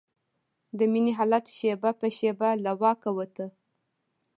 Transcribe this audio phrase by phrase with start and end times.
[0.77, 3.45] د مينې حالت شېبه په شېبه له واکه وته.